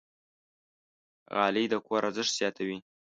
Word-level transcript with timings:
غالۍ 1.35 1.65
د 1.69 1.73
کور 1.87 2.01
ارزښت 2.09 2.31
زیاتوي. 2.39 2.77